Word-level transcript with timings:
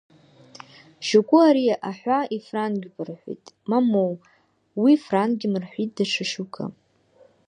Шьоукы 1.05 1.37
ари 1.47 1.65
аҳәа 1.89 2.19
ифрангьуп 2.35 2.95
рҳәыт, 3.07 3.43
мамоу, 3.69 4.13
уи 4.81 4.93
франгьым 5.05 5.53
рҳәыт 5.63 5.89
даҽа 5.95 6.25
шьоукы. 6.31 6.65